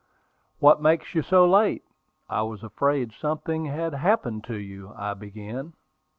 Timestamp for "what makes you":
0.57-1.21